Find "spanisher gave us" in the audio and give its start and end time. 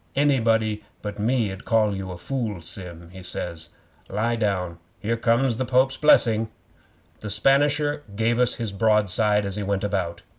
7.29-8.55